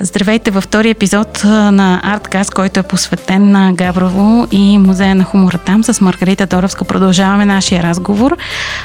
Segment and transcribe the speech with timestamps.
[0.00, 5.58] Здравейте във втори епизод на Арткаст, който е посветен на Габрово и музея на хумора
[5.58, 5.84] там.
[5.84, 8.36] С Маргарита Доровска продължаваме нашия разговор.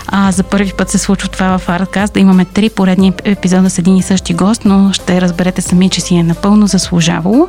[0.08, 3.78] А, за първи път се случва това в Арткаст, да имаме три поредни епизода с
[3.78, 7.48] един и същи гост, но ще разберете сами, че си е напълно заслужавало.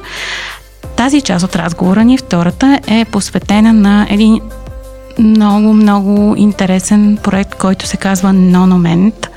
[0.96, 4.40] Тази част от разговора ни, втората, е посветена на един
[5.18, 9.28] много, много интересен проект, който се казва Нономент.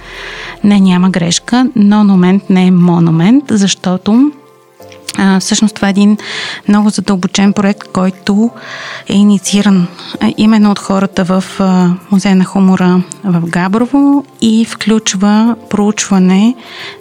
[0.66, 1.70] Не, няма грешка.
[1.76, 4.32] Нономент не е монумент, защото
[5.18, 6.18] а, всъщност това е един
[6.68, 8.50] много задълбочен проект, който
[9.10, 9.88] е иницииран
[10.38, 16.56] именно от хората в а, Музея на хумора в Габрово и включва проучване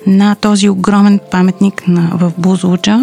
[0.06, 2.98] на този огромен паметник на, в Бузлуджа,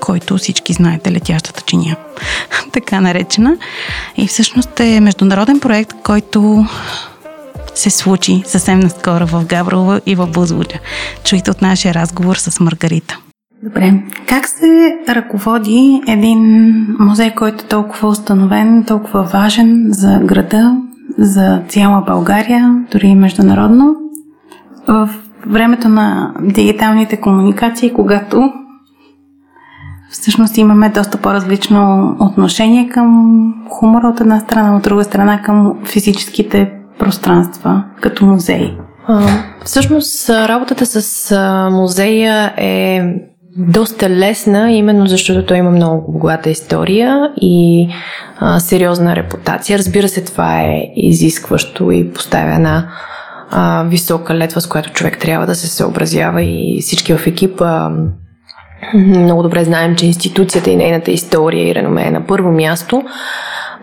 [0.00, 1.96] който всички знаете, летящата чиния,
[2.72, 3.56] така наречена.
[4.16, 6.66] И всъщност е международен проект, който
[7.80, 10.78] се случи съвсем наскоро в Габрово и в Бузлуджа.
[11.24, 13.18] Чуйте от нашия разговор с Маргарита.
[13.62, 14.02] Добре.
[14.28, 16.40] Как се ръководи един
[16.98, 20.76] музей, който е толкова установен, толкова важен за града,
[21.18, 23.96] за цяла България, дори и международно,
[24.88, 25.10] в
[25.46, 28.52] времето на дигиталните комуникации, когато
[30.10, 36.79] всъщност имаме доста по-различно отношение към хумора от една страна, от друга страна към физическите
[37.00, 38.76] пространства като музей?
[39.06, 39.26] А,
[39.64, 43.02] всъщност работата с а, музея е
[43.56, 47.88] доста лесна, именно защото той има много богата история и
[48.38, 49.78] а, сериозна репутация.
[49.78, 52.88] Разбира се, това е изискващо и поставя една
[53.50, 57.90] а, висока летва, с която човек трябва да се съобразява и всички в екипа
[58.94, 63.02] много добре знаем, че институцията и нейната история и реноме е на първо място.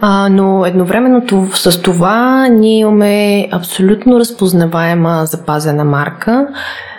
[0.02, 6.48] А, но едновременно с това ние имаме абсолютно разпознаваема запазена марка.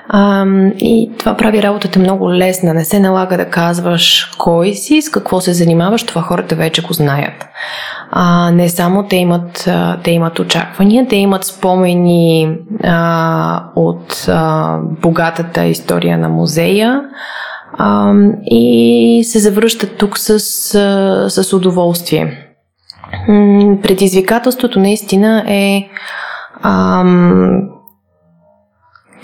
[0.09, 0.47] А,
[0.79, 2.75] и това прави работата много лесна.
[2.75, 6.93] Не се налага да казваш кой си, с какво се занимаваш, това хората вече го
[6.93, 7.47] знаят.
[8.11, 9.71] А, не само те имат,
[10.05, 17.03] те имат очаквания, те имат спомени а, от а, богатата история на музея
[17.79, 18.13] а,
[18.45, 20.39] и се завръщат тук с,
[21.29, 22.48] с удоволствие.
[23.83, 25.89] Предизвикателството наистина е
[26.63, 27.69] ам,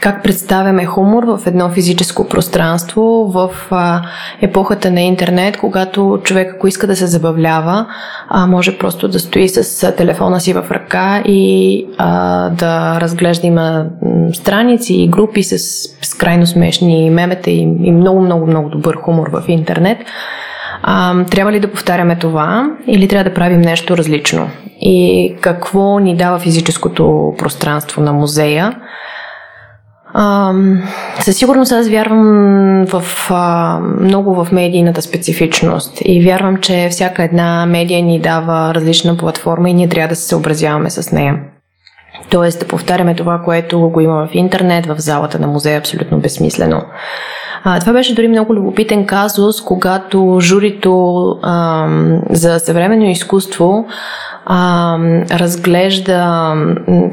[0.05, 3.03] как представяме хумор в едно физическо пространство
[3.35, 4.03] в а,
[4.41, 7.87] епохата на интернет, когато човек, ако иска да се забавлява,
[8.29, 13.87] а, може просто да стои с телефона си в ръка и а, да разглежда има
[14.33, 15.59] страници и групи с,
[16.03, 19.99] с крайно смешни мемета и, много, много, много добър хумор в интернет.
[20.87, 24.51] А, трябва ли да повтаряме това или трябва да правим нещо различно?
[24.81, 28.77] И какво ни дава физическото пространство на музея?
[30.15, 30.53] А,
[31.21, 37.67] със сигурност аз вярвам в, а, много в медийната специфичност и вярвам, че всяка една
[37.67, 41.37] медия ни дава различна платформа и ние трябва да се съобразяваме с нея.
[42.31, 46.19] Тоест да повтаряме това, което го има в интернет, в залата на музея, е абсолютно
[46.19, 46.83] безсмислено.
[47.81, 51.87] Това беше дори много любопитен казус, когато журито а,
[52.31, 53.87] за съвременно изкуство
[54.47, 54.99] а,
[55.31, 56.53] разглежда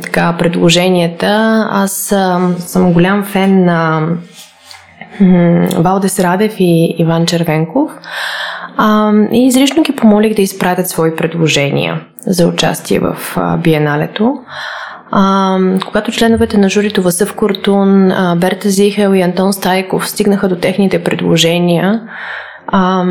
[0.03, 1.67] така предложенията.
[1.71, 4.01] Аз а, съм голям фен на
[5.77, 7.91] Валдес Радев и Иван Червенков.
[8.77, 14.33] А, и изрично ги помолих да изпратят свои предложения за участие в а, биеналето.
[15.11, 20.55] А, когато членовете на журито Васъв Куртун, а, Берта Зихел и Антон Стайков стигнаха до
[20.55, 22.01] техните предложения,
[22.67, 23.03] а,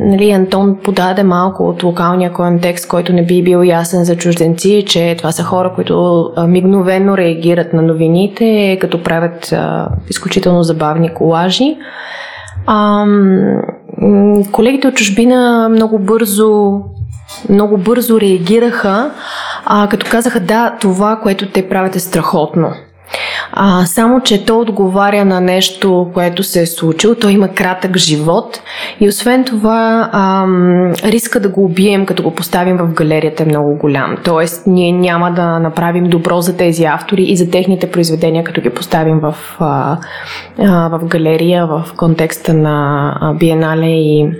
[0.00, 5.14] нали, Антон подаде малко от локалния контекст, който не би бил ясен за чужденци, че
[5.18, 11.76] това са хора, които мигновено реагират на новините, като правят а, изключително забавни колажи.
[12.66, 13.06] А,
[14.52, 16.80] колегите от чужбина много бързо
[17.48, 19.10] много бързо реагираха,
[19.64, 22.72] а, като казаха да, това, което те правят е страхотно.
[23.52, 27.14] А, само, че то отговаря на нещо, което се е случило.
[27.14, 28.60] Той има кратък живот
[29.00, 33.76] и освен това ам, риска да го убием, като го поставим в галерията е много
[33.76, 34.16] голям.
[34.24, 38.70] Тоест, ние няма да направим добро за тези автори и за техните произведения, като ги
[38.70, 39.98] поставим в, а,
[40.58, 44.30] а, в галерия, в контекста на Биенале и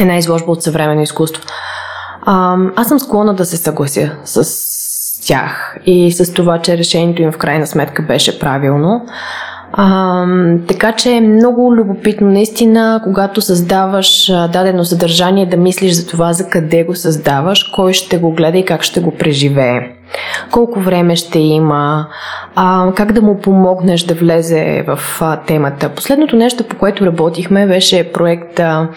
[0.00, 1.42] една изложба от съвременно изкуство.
[2.24, 4.44] А, аз съм склонна да се съглася с
[5.26, 9.06] тях и с това, че решението им в крайна сметка беше правилно.
[9.76, 10.26] А,
[10.68, 16.48] така че е много любопитно наистина, когато създаваш дадено съдържание, да мислиш за това, за
[16.48, 19.80] къде го създаваш, кой ще го гледа и как ще го преживее.
[20.50, 22.08] колко време ще има,
[22.54, 25.88] а, как да му помогнеш да влезе в а, темата.
[25.88, 28.88] Последното нещо, по което работихме, беше проекта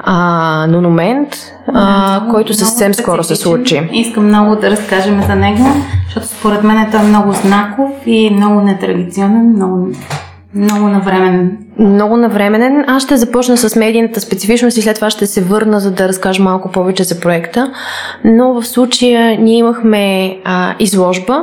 [0.00, 1.28] а, Нономент,
[1.66, 3.88] а, да, който съвсем скоро се случи.
[3.92, 5.64] Искам много да разкажем за него,
[6.04, 9.88] защото според мен той е много знаков и много нетрадиционен, много
[10.54, 11.58] много навременен.
[11.78, 12.84] Много навременен.
[12.86, 16.42] Аз ще започна с медийната специфичност и след това ще се върна, за да разкажа
[16.42, 17.72] малко повече за проекта.
[18.24, 21.42] Но в случая ние имахме а, изложба,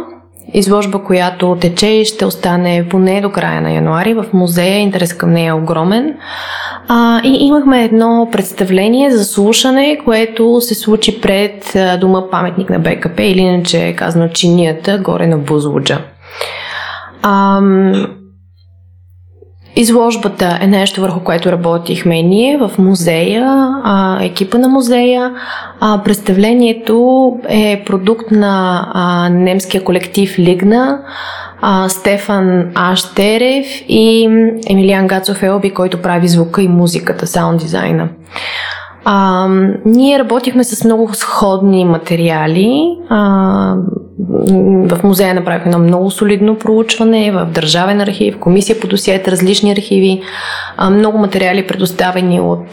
[0.53, 4.79] изложба, която тече и ще остане поне до края на януари в музея.
[4.79, 6.15] Интерес към нея е огромен.
[6.87, 13.23] А, и имахме едно представление за слушане, което се случи пред дома паметник на БКП
[13.23, 15.99] или иначе е казано чинията горе на Бузлуджа.
[17.21, 18.07] Ам,
[19.77, 23.45] Изложбата е нещо върху което работихме ние в музея,
[23.83, 25.33] а, екипа на музея.
[25.79, 30.99] А, представлението е продукт на а, немския колектив Лигна,
[31.61, 34.29] а, Стефан Аштерев и
[34.69, 38.09] Емилиан Гацов Елби, който прави звука и музиката, саунд дизайна.
[39.05, 39.47] А,
[39.85, 42.97] ние работихме с много сходни материали.
[43.09, 43.75] А,
[44.19, 50.21] в музея направихме едно много солидно проучване, в Държавен архив, комисия по досиета, различни архиви,
[50.91, 52.71] много материали предоставени от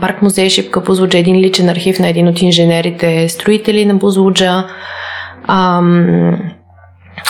[0.00, 4.64] парк музей Шипка Бузлуджа, един личен архив на един от инженерите, строители на Бузлуджа.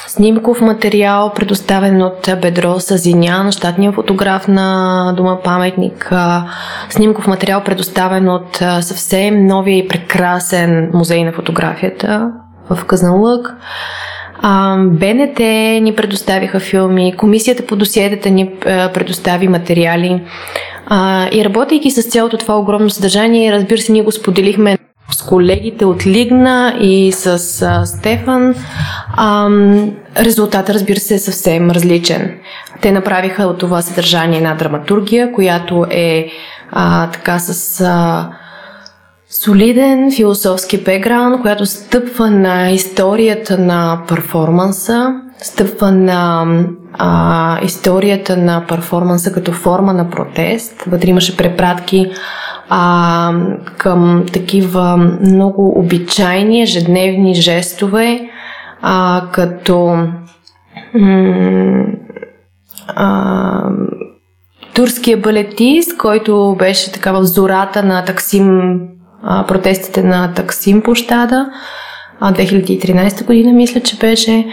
[0.06, 6.12] Снимков материал, предоставен от Бедро Сазинян, щатния фотограф на Дома паметник.
[6.90, 12.32] Снимков материал, предоставен от съвсем новия и прекрасен музей на фотографията
[12.70, 13.54] в Казналък.
[14.78, 15.38] БНТ
[15.82, 18.50] ни предоставиха филми, комисията по досиетата ни
[18.94, 20.22] предостави материали.
[21.32, 24.78] и работейки с цялото това огромно съдържание, разбира се, ние го споделихме
[25.10, 27.26] с колегите от Лигна и с
[27.62, 28.54] а, Стефан.
[29.16, 29.48] А,
[30.18, 32.34] резултатът, разбира се, е съвсем различен.
[32.82, 36.28] Те направиха от това съдържание една драматургия, която е
[36.72, 38.28] а, така с а,
[39.42, 46.46] солиден философски бекграунд, която стъпва на историята на перформанса, стъпва на
[46.92, 50.82] а, историята на перформанса като форма на протест.
[50.82, 52.10] Вътре имаше препратки
[52.68, 53.32] а,
[53.78, 58.30] към такива много обичайни ежедневни жестове,
[58.82, 60.06] а, като
[60.94, 61.84] м-
[62.88, 63.70] а,
[64.74, 68.78] турския балетист, който беше така в зората на Таксим,
[69.48, 71.50] протестите на Таксим площада,
[72.20, 74.46] а, 2013 година мисля, че беше,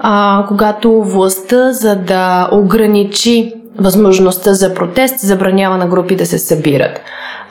[0.00, 7.00] а, когато властта, за да ограничи възможността за протест, забранява на групи да се събират.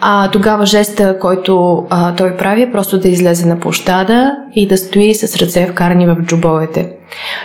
[0.02, 4.78] А, тогава жеста, който а, той прави е просто да излезе на площада и да
[4.78, 6.90] стои с ръце вкарани в джубовете.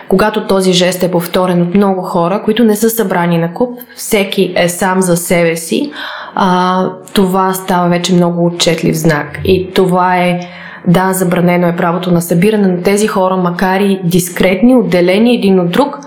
[0.08, 4.52] Когато този жест е повторен от много хора, които не са събрани на куп, всеки
[4.56, 5.92] е сам за себе си,
[6.34, 9.40] а, това става вече много отчетлив знак.
[9.44, 10.40] И това е
[10.86, 15.70] да, забранено е правото на събиране, но тези хора, макар и дискретни, отделени един от
[15.70, 15.98] друг,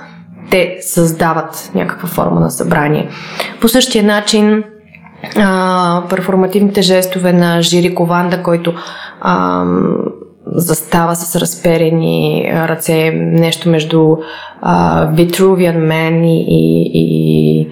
[0.51, 3.09] те създават някаква форма на събрание.
[3.61, 4.63] По същия начин
[5.37, 8.73] а, перформативните жестове на Жири Кованда, който
[9.21, 9.65] а,
[10.45, 14.17] застава с разперени ръце, нещо между
[14.61, 17.69] а, Vitruvian Man и, и, и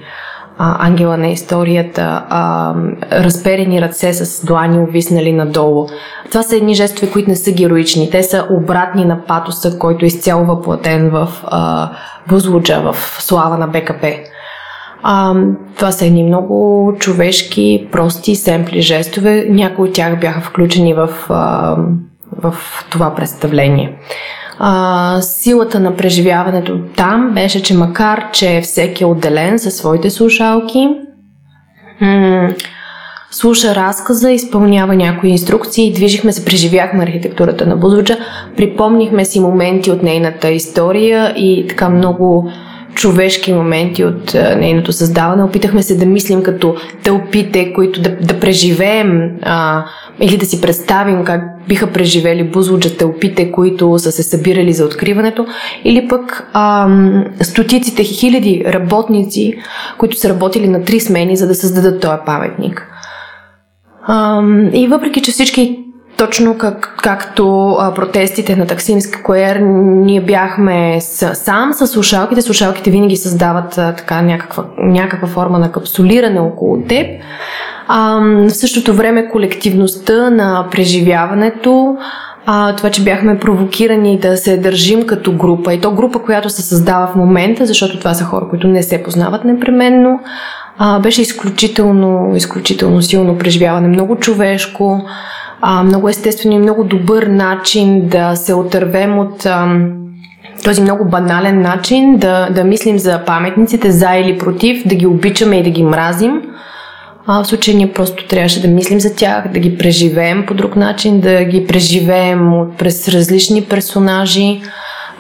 [0.61, 2.73] а, ангела на историята, а,
[3.11, 5.87] разперени ръце с длани увиснали надолу.
[6.31, 8.09] Това са едни жестове, които не са героични.
[8.09, 11.89] Те са обратни на патоса, който е изцяло въплатен в а,
[12.27, 14.13] Бузлуджа, в слава на БКП.
[15.03, 15.35] А,
[15.75, 19.45] това са едни много човешки, прости семпли жестове.
[19.49, 21.75] Някои от тях бяха включени в, а,
[22.37, 22.55] в
[22.89, 23.97] това представление.
[24.61, 30.89] А, силата на преживяването там беше, че макар, че всеки е отделен със своите слушалки,
[32.01, 32.49] м-
[33.31, 38.17] слуша разказа, изпълнява някои инструкции, движихме се, преживяхме архитектурата на Бузлуджа,
[38.57, 42.51] припомнихме си моменти от нейната история и така много
[42.99, 45.43] човешки моменти от а, нейното създаване.
[45.43, 49.85] Опитахме се да мислим като тълпите, които да, да преживеем а,
[50.19, 55.47] или да си представим как биха преживели бузлуджа тълпите, които са се събирали за откриването,
[55.83, 56.89] или пък а,
[57.41, 59.53] стотиците хиляди работници,
[59.97, 62.87] които са работили на три смени, за да създадат този паметник.
[64.07, 65.88] А, и въпреки, че всички
[66.19, 72.41] точно как, както а, протестите на Таксим Сквер, ние бяхме с, сам с слушалките.
[72.41, 77.07] Слушалките винаги създават а, така някаква, някаква форма на капсулиране около теб.
[77.87, 81.97] А, в същото време колективността на преживяването
[82.45, 86.61] а, това, че бяхме провокирани да се държим като група и то група, която се
[86.61, 90.19] създава в момента, защото това са хора, които не се познават непременно,
[90.77, 95.01] а, беше изключително, изключително силно преживяване, много човешко,
[95.61, 99.79] а, много естествено и много добър начин да се отървем от а,
[100.63, 105.57] този много банален начин да, да мислим за паметниците, за или против, да ги обичаме
[105.57, 106.41] и да ги мразим.
[107.27, 110.75] А в случай ние просто трябваше да мислим за тях, да ги преживеем по друг
[110.75, 114.61] начин, да ги преживеем през различни персонажи.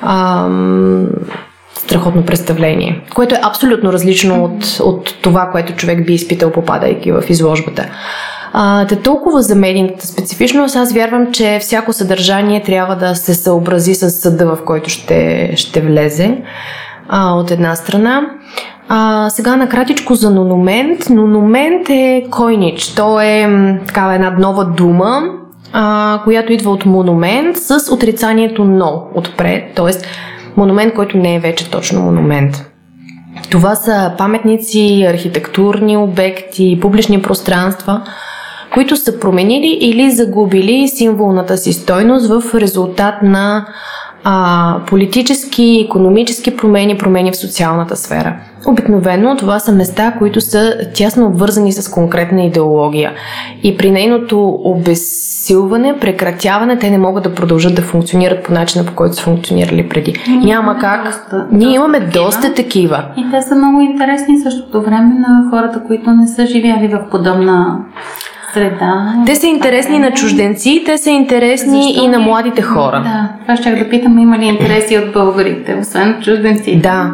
[0.01, 1.07] Ам,
[1.75, 7.23] страхотно представление, което е абсолютно различно от, от това, което човек би изпитал попадайки в
[7.29, 7.85] изложбата.
[8.53, 13.95] А, те толкова за медийната специфичност, аз вярвам, че всяко съдържание трябва да се съобрази
[13.95, 16.37] с съда, в който ще, ще влезе
[17.09, 18.21] а, от една страна.
[18.89, 21.09] А, сега накратичко за нономент.
[21.09, 22.87] Нономент е койнич.
[22.87, 23.49] То е
[23.87, 25.21] такава една нова дума,
[25.73, 29.63] а, която идва от монумент с отрицанието но отпред.
[29.75, 30.05] Тоест,
[30.57, 32.65] монумент, който не е вече точно монумент.
[33.51, 38.01] Това са паметници, архитектурни обекти, публични пространства,
[38.73, 43.65] които са променили или загубили символната си стойност в резултат на
[44.23, 48.35] а, политически, економически промени, промени в социалната сфера.
[48.67, 53.11] Обикновено това са места, които са тясно обвързани с конкретна идеология.
[53.63, 58.95] И при нейното обесилване, прекратяване, те не могат да продължат да функционират по начина, по
[58.95, 60.13] който са функционирали преди.
[60.27, 61.05] Ние Няма как.
[61.05, 63.03] Доста, Ние имаме доста, доста такива.
[63.17, 67.79] И те са много интересни същото време на хората, които не са живяли в подобна
[68.53, 69.13] среда.
[69.25, 72.03] Те са интересни на чужденци, те са интересни Защо?
[72.03, 73.01] и на младите хора.
[73.03, 76.75] Да, това ще да питам, има ли интереси от българите, освен чужденци?
[76.75, 77.11] Да,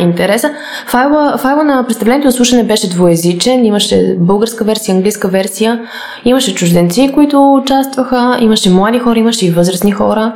[0.00, 0.50] интереса.
[0.86, 5.80] Файла, файла на представлението на слушане беше двоязичен, имаше българска версия, английска версия,
[6.24, 10.32] имаше чужденци, които участваха, имаше млади хора, имаше и възрастни хора.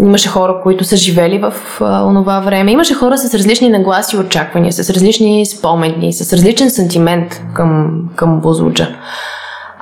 [0.00, 2.72] Имаше хора, които са живели в а, онова време.
[2.72, 8.40] Имаше хора с различни нагласи и очаквания, с различни спомени, с различен сантимент към, към
[8.40, 8.88] Бузлуджа.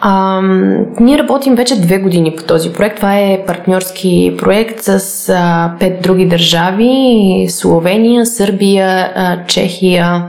[0.05, 2.97] Ам, ние работим вече две години по този проект.
[2.97, 10.25] Това е партньорски проект с а, пет други държави Словения, Сърбия, а, Чехия,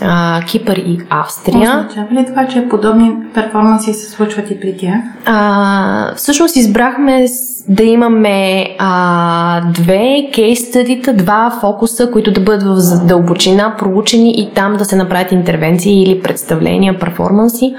[0.00, 1.70] а, Кипър и Австрия.
[1.70, 5.00] Означава ли това, че подобни перформанси се случват и при тях?
[5.26, 7.26] А, всъщност избрахме
[7.68, 14.50] да имаме а, две кейс стъдита, два фокуса, които да бъдат в дълбочина проучени и
[14.54, 17.74] там да се направят интервенции или представления, перформанси.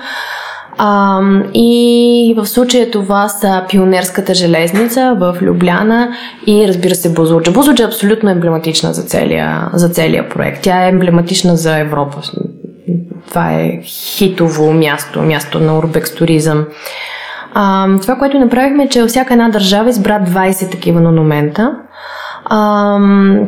[0.82, 1.22] А,
[1.54, 6.10] и в случая това са Пионерската железница в Любляна
[6.48, 7.52] и разбира се Бузлуджа.
[7.52, 10.64] Бузлуджа е абсолютно емблематична за целия, за целия проект.
[10.64, 12.22] Тя е емблематична за Европа.
[13.30, 16.66] Това е хитово място, място на урбекс туризъм.
[17.54, 21.76] А, това, което направихме, е, че всяка една държава избра 20 такива монумента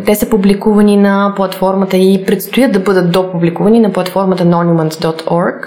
[0.05, 5.65] те са публикувани на платформата и предстоят да бъдат допубликувани на платформата monument.org,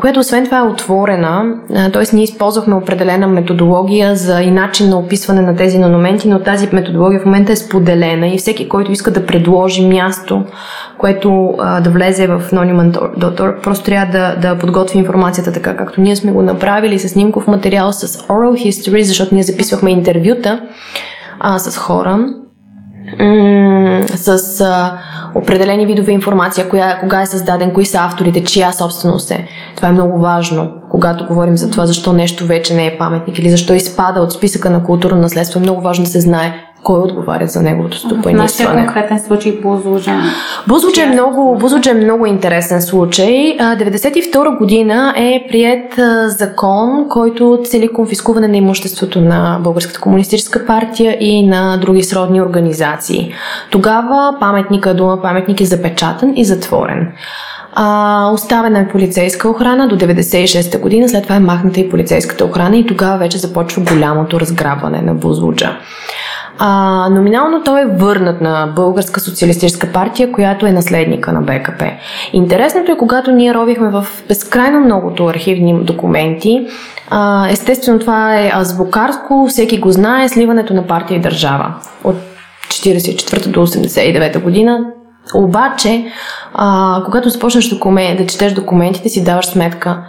[0.00, 1.54] която освен това е отворена,
[1.92, 2.16] т.е.
[2.16, 7.20] ние използвахме определена методология за и начин на описване на тези монументи, но тази методология
[7.20, 10.44] в момента е споделена и всеки, който иска да предложи място,
[10.98, 16.32] което да влезе в monument.org, просто трябва да, да подготви информацията така, както ние сме
[16.32, 20.60] го направили с снимков материал, с oral history, защото ние записвахме интервюта
[21.40, 22.28] а, с хора
[24.16, 24.98] с а,
[25.34, 29.48] определени видове информация, коя, кога е създаден, кои са авторите, чия собственост е.
[29.76, 33.50] Това е много важно, когато говорим за това, защо нещо вече не е паметник или
[33.50, 35.60] защо изпада от списъка на културно наследство.
[35.60, 38.36] Е много важно да се знае кой отговаря за неговото стопанисване.
[38.36, 40.20] В нашия конкретен случай Бузлуджа.
[40.68, 43.56] Бузлуджа е много, Бузлуджа е много интересен случай.
[43.58, 45.94] 1992 година е прият
[46.30, 53.32] закон, който цели конфискуване на имуществото на Българската комунистическа партия и на други сродни организации.
[53.70, 57.12] Тогава паметника, дума паметник е запечатан и затворен.
[57.74, 62.76] А, оставена е полицейска охрана до 96-та година, след това е махната и полицейската охрана
[62.76, 65.76] и тогава вече започва голямото разграбване на Бузлуджа.
[66.58, 71.90] А, номинално той е върнат на Българска социалистическа партия, която е наследника на БКП.
[72.32, 76.66] Интересното е, когато ние робихме в безкрайно многото архивни документи,
[77.10, 82.16] а, естествено това е азбукарско, всеки го знае, сливането на партия и държава от
[82.68, 84.80] 44 до 89 година.
[85.34, 86.04] Обаче,
[86.54, 90.04] а, когато започнеш документ, да четеш документите, си даваш сметка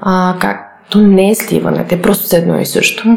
[0.00, 3.16] а, как не е сливане, те просто едно и също.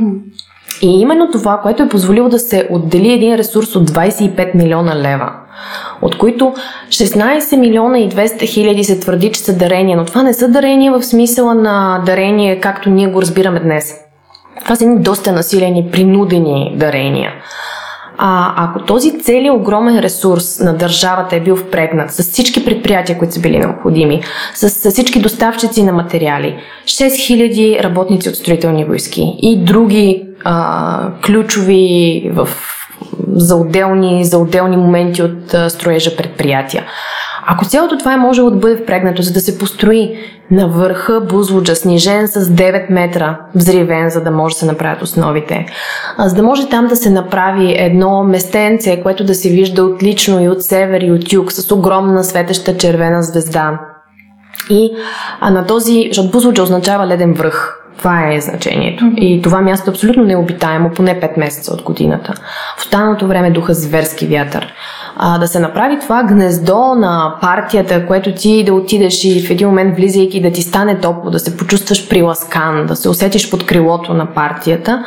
[0.81, 5.31] И именно това, което е позволило да се отдели един ресурс от 25 милиона лева,
[6.01, 6.53] от които
[6.89, 10.91] 16 милиона и 200 хиляди се твърди, че са дарения, но това не са дарения
[10.91, 13.95] в смисъла на дарение, както ние го разбираме днес.
[14.63, 17.31] Това са едни доста насилени, принудени дарения.
[18.17, 23.33] А ако този целият огромен ресурс на държавата е бил впрегнат с всички предприятия, които
[23.33, 24.21] са били необходими,
[24.53, 32.31] с, с всички доставчици на материали, 6000 работници от строителни войски и други а, ключови
[32.33, 32.49] в,
[33.35, 36.85] за, отделни, за отделни моменти от а, строежа предприятия.
[37.47, 40.17] Ако цялото това е можело да бъде впрегнато, за да се построи
[40.51, 45.65] на върха Бузлуджа, снижен с 9 метра, взривен, за да може да се направят основите,
[46.19, 50.49] за да може там да се направи едно местенце, което да се вижда отлично и
[50.49, 53.79] от север и от юг, с огромна светеща червена звезда.
[54.69, 54.91] И
[55.39, 59.11] а на този, защото Бузлуджа означава леден връх, това е значението.
[59.17, 62.33] И това място е абсолютно необитаемо, поне 5 месеца от годината.
[62.77, 64.73] В останалото време духа зверски вятър
[65.15, 69.67] а, да се направи това гнездо на партията, което ти да отидеш и в един
[69.67, 74.13] момент влизайки да ти стане топло, да се почувстваш приласкан, да се усетиш под крилото
[74.13, 75.05] на партията,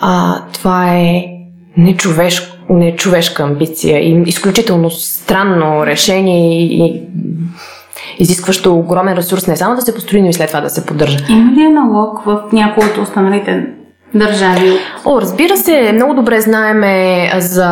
[0.00, 1.24] а, това е
[1.76, 7.02] нечовешко, нечовешка амбиция и изключително странно решение и, и
[8.18, 11.18] изискващо огромен ресурс не само да се построи, но и след това да се поддържа.
[11.28, 13.66] Има ли аналог в някои от останалите
[14.14, 14.78] държави?
[15.04, 17.68] О, разбира се, много добре знаеме за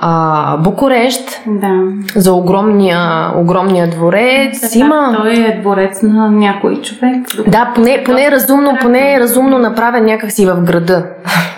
[0.00, 1.68] а, Букурещ, да.
[2.16, 4.60] за огромния, огромния дворец.
[4.60, 5.14] Така, Има...
[5.16, 7.26] Той е дворец на някой човек.
[7.46, 11.06] Да, поне, поне, е разумно, поне е разумно направен някакси в града.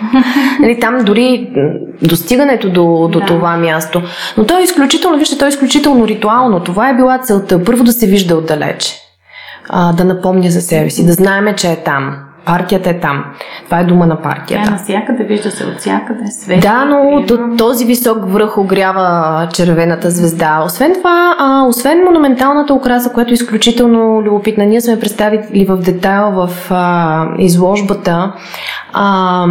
[0.59, 1.49] нали, там дори
[2.01, 3.25] достигането до, до да.
[3.25, 4.01] това място.
[4.37, 6.59] Но то е изключително, вижте, то е изключително ритуално.
[6.59, 7.63] Това е била целта.
[7.63, 8.93] Първо да се вижда отдалече.
[9.69, 13.23] А, да напомня за себе си, да знаеме, че е там партията е там.
[13.65, 14.65] Това е дума на партията.
[14.65, 16.61] Да, навсякъде, вижда се от всякъде, свет.
[16.61, 17.57] Да, но има...
[17.57, 20.63] този висок връх огрява червената звезда.
[20.65, 26.31] Освен това, а, освен монументалната украса, която е изключително любопитна, ние сме представили в детайл
[26.31, 28.33] в а, изложбата,
[28.93, 29.45] а,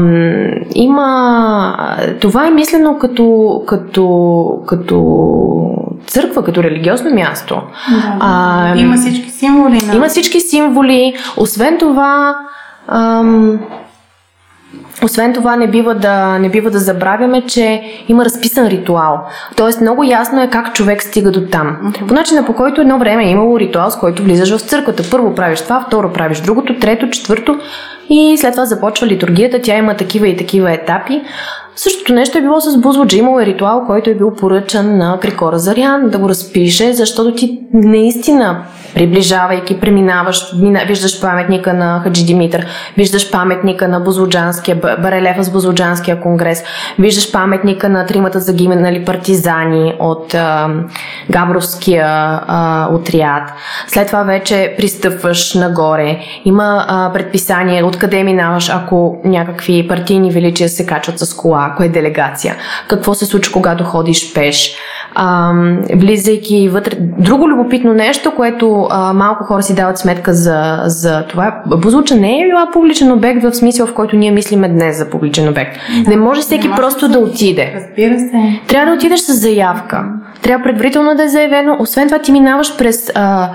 [0.75, 1.77] има...
[2.21, 5.25] Това е мислено като, като, като
[6.07, 7.63] църква, като религиозно място.
[7.91, 9.87] Да, а, има всички символи.
[9.87, 9.95] На...
[9.95, 11.15] Има всички символи.
[11.37, 12.35] Освен това,
[12.89, 13.61] Ам,
[15.03, 19.27] освен това, не бива, да, не бива да забравяме, че има разписан ритуал.
[19.57, 21.67] Тоест, много ясно е как човек стига до там.
[21.67, 22.07] Mm-hmm.
[22.07, 25.11] По начина по който едно време е имало ритуал, с който влизаш в църквата.
[25.11, 27.59] Първо правиш това, второ правиш другото, трето, четвърто
[28.11, 29.61] и след това започва литургията.
[29.63, 31.23] Тя има такива и такива етапи.
[31.77, 33.17] Същото нещо е било с Бузлоджа.
[33.17, 37.61] Имало е ритуал, който е бил поръчан на Крикора Зарян да го разпише, защото ти
[37.73, 40.55] наистина приближавайки, преминаваш,
[40.87, 46.65] виждаш паметника на Хаджи Димитър, виждаш паметника на Бузлоджанския, барелефа с Бузлоджанския конгрес,
[46.99, 50.69] виждаш паметника на тримата загинали партизани от а,
[51.31, 53.53] Габровския а, отряд.
[53.87, 56.19] След това вече пристъпваш нагоре.
[56.45, 61.89] Има а, предписание откъде минаваш, ако някакви партийни величия се качват с кола ако е
[61.89, 62.57] делегация.
[62.89, 64.77] Какво се случва, когато ходиш пеш?
[65.15, 65.53] А,
[65.95, 66.97] влизайки вътре.
[67.01, 71.63] Друго любопитно нещо, което а, малко хора си дават сметка за, за това.
[71.67, 75.49] Бузлуча не е била публичен обект в смисъл, в който ние мислиме днес за публичен
[75.49, 75.77] обект.
[76.05, 77.73] Да, не може всеки не просто да отиде.
[77.75, 78.61] Разбира се.
[78.69, 80.05] Трябва да отидеш с заявка.
[80.43, 81.77] Трябва предварително да е заявено.
[81.81, 83.13] Освен това, ти минаваш през.
[83.15, 83.51] А,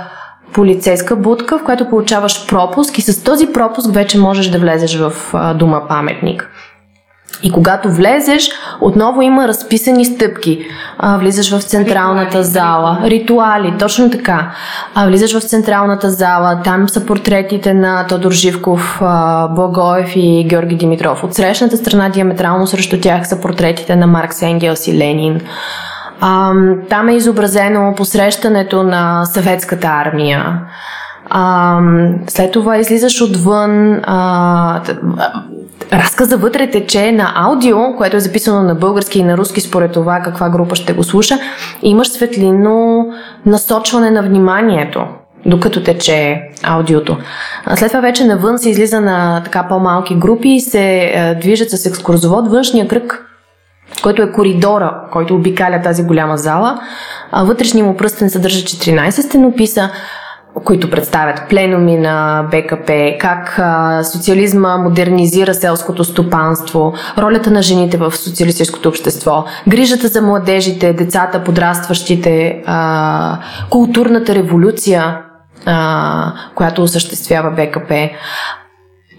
[0.54, 5.14] полицейска будка, в която получаваш пропуск и с този пропуск вече можеш да влезеш в
[5.34, 6.50] а, дума паметник.
[7.44, 8.50] И когато влезеш,
[8.82, 10.66] отново има разписани стъпки.
[10.98, 13.00] А, влизаш в централната ритуали, зала.
[13.04, 14.52] Ритуали, точно така.
[14.96, 18.98] А, влизаш в централната зала, там са портретите на Тодор Живков,
[19.50, 21.24] Благоев и Георги Димитров.
[21.24, 25.42] От срещната страна, диаметрално срещу тях са портретите на Маркс Енгелс и Ленин.
[26.22, 26.54] А,
[26.90, 30.62] там е изобразено посрещането на съветската армия.
[31.30, 31.80] А,
[32.28, 34.02] след това излизаш отвън.
[34.04, 34.82] А,
[35.94, 40.20] разказа вътре тече на аудио, което е записано на български и на руски според това
[40.24, 41.38] каква група ще го слуша.
[41.82, 43.08] Имаш светлино
[43.46, 45.06] насочване на вниманието
[45.46, 47.18] докато тече аудиото.
[47.76, 51.86] След това вече навън се излиза на така по-малки групи и се е, движат с
[51.86, 52.48] екскурзовод.
[52.48, 53.26] Външния кръг
[54.04, 56.80] който е коридора, който обикаля тази голяма зала.
[57.34, 59.90] Вътрешния му пръстен съдържа 14 стенописа,
[60.64, 63.60] които представят пленуми на БКП, как
[64.06, 72.64] социализма модернизира селското стопанство, ролята на жените в социалистическото общество, грижата за младежите, децата, подрастващите,
[73.70, 75.22] културната революция,
[76.56, 78.10] която осъществява БКП.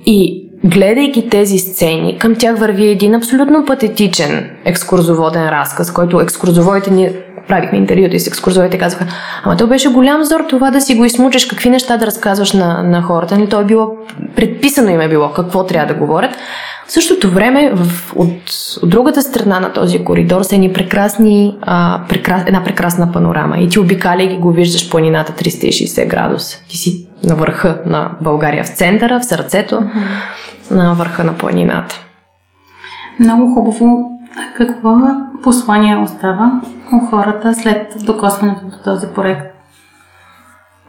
[0.07, 7.11] И гледайки тези сцени, към тях върви един абсолютно патетичен екскурзоводен разказ, който екскурзоводите ни
[7.49, 9.07] правихме интервюта и с екскурзовете казаха,
[9.45, 12.83] ама то беше голям зор това да си го измучиш, какви неща да разказваш на,
[12.83, 13.39] на хората.
[13.39, 13.49] Нали?
[13.49, 13.97] То е било,
[14.37, 16.31] предписано им е било какво трябва да говорят.
[16.87, 18.33] В същото време, в, от,
[18.83, 23.59] от другата страна на този коридор са едни прекрасни, а, прекрас, една прекрасна панорама.
[23.59, 26.59] И ти обикаляйки го виждаш планината 360 градуса.
[26.69, 30.50] Ти си на върха на България, в центъра, в сърцето mm-hmm.
[30.71, 32.01] На върха на планината.
[33.21, 34.11] Много хубаво.
[34.57, 34.97] Какво
[35.43, 36.61] послание остава
[36.93, 39.47] у хората след докосването до този проект?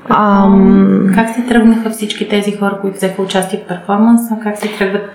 [0.09, 1.11] Ам...
[1.15, 4.37] Как се тръгнаха всички тези хора, които взеха участие в перформанса?
[4.43, 5.09] Как се тръгват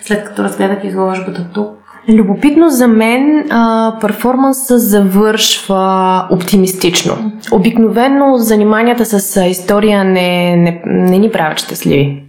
[0.00, 1.78] след като разгледах изложбата тук?
[2.08, 7.32] Любопитно за мен а, перформанса завършва оптимистично.
[7.52, 12.27] Обикновено заниманията с история не, не, не ни правят щастливи.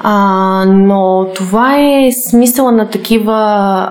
[0.00, 3.34] А, но това е смисъла на такива,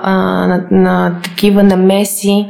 [0.03, 0.13] а,
[0.47, 2.47] на, на такива намеси.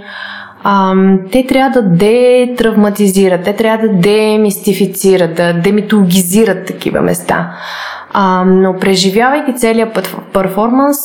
[0.64, 0.94] А,
[1.32, 7.52] те трябва да детравматизират, те трябва да демистифицират, да демитологизират такива места.
[8.14, 10.98] А, но преживявайки целият път в перформанс,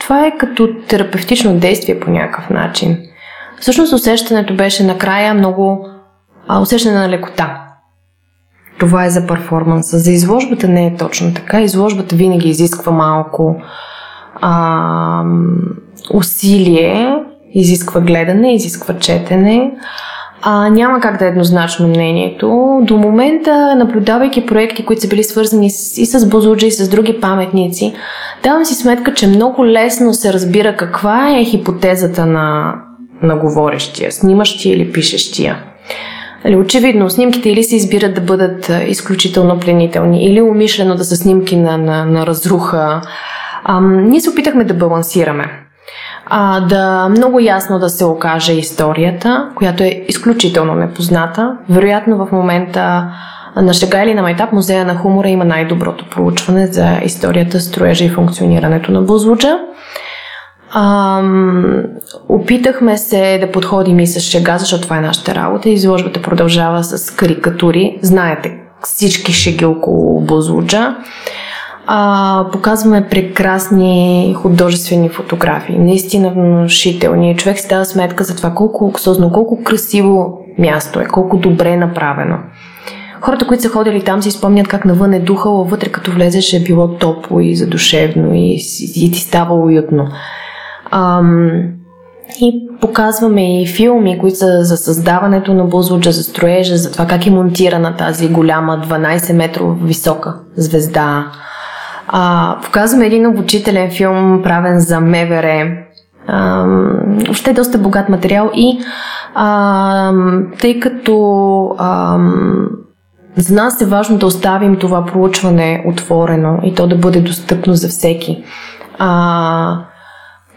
[0.00, 2.98] това е като терапевтично действие по някакъв начин.
[3.60, 5.88] Всъщност усещането беше накрая много
[6.48, 7.61] а, усещане на лекота.
[8.82, 9.98] Това е за перформанса.
[9.98, 11.60] За изложбата не е точно така.
[11.60, 13.56] Изложбата винаги изисква малко
[14.40, 15.24] а,
[16.14, 17.16] усилие,
[17.54, 19.70] изисква гледане, изисква четене.
[20.42, 22.78] А, няма как да е еднозначно мнението.
[22.82, 25.66] До момента, наблюдавайки проекти, които са били свързани
[25.96, 27.94] и с Бозуджа, и с други паметници,
[28.42, 32.74] давам си сметка, че много лесно се разбира каква е хипотезата на,
[33.22, 35.56] на говорещия, снимащия или пишещия.
[36.44, 41.56] Али, очевидно, снимките или се избират да бъдат изключително пленителни, или умишлено да са снимки
[41.56, 43.02] на, на, на разруха.
[43.64, 45.62] А, ние се опитахме да балансираме
[46.26, 51.56] а, да много ясно да се окаже историята, която е изключително непозната.
[51.70, 53.12] Вероятно в момента
[53.56, 58.08] на шега или на майтап Музея на хумора има най-доброто проучване за историята, строежа и
[58.08, 59.58] функционирането на Бузлуджа.
[60.74, 61.82] Ам,
[62.28, 65.68] опитахме се да подходим и с шега, защото това е нашата работа.
[65.68, 67.98] Изложбата продължава с карикатури.
[68.02, 70.96] Знаете всички шеги около Бузлуджа
[71.86, 77.36] а, показваме прекрасни художествени фотографии, наистина внушителни.
[77.36, 81.76] Човек си дава сметка за това колко луксозно, колко красиво място е, колко добре е
[81.76, 82.36] направено.
[83.20, 86.62] Хората, които са ходили там, си спомнят как навън е духало, вътре като влезеш е
[86.62, 88.58] било топло и задушевно и,
[88.96, 90.08] и ти става уютно.
[90.92, 91.50] Ам,
[92.40, 97.26] и показваме и филми, които са за създаването на Бузлуджа, за строежа, за това как
[97.26, 101.26] е монтирана тази голяма 12 метрова висока звезда
[102.08, 105.76] а, показваме един обучителен филм, правен за МВР.
[107.26, 108.78] Въобще е доста богат материал и
[109.34, 110.12] а,
[110.60, 112.18] тъй като а,
[113.36, 117.88] за нас е важно да оставим това проучване отворено и то да бъде достъпно за
[117.88, 118.44] всеки.
[118.98, 119.84] А,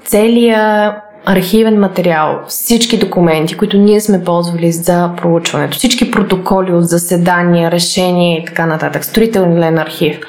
[0.05, 7.71] целият архивен материал, всички документи, които ние сме ползвали за проучването, всички протоколи от заседания,
[7.71, 10.19] решения и така нататък, строителен архив–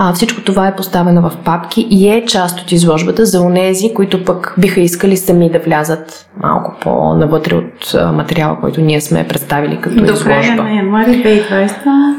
[0.00, 4.24] а, всичко това е поставено в папки и е част от изложбата за онези, които
[4.24, 9.96] пък биха искали сами да влязат малко по-навътре от материала, който ние сме представили като
[9.96, 10.22] До изложба.
[10.26, 11.72] До края на януари 2020?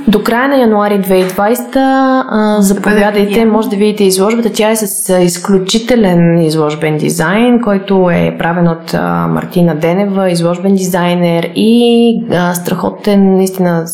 [0.07, 4.51] До края на януари 2020 а, заповядайте, може да видите изложбата.
[4.53, 11.49] Тя е с изключителен изложбен дизайн, който е правен от а, Мартина Денева, изложбен дизайнер
[11.55, 13.85] и а, страхотен, наистина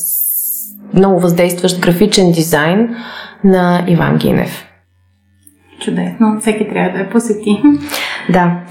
[0.94, 2.96] много въздействащ графичен дизайн
[3.46, 4.66] на Иван Гинев.
[5.80, 7.62] Чудесно, всеки трябва да я посети.
[8.30, 8.62] Да.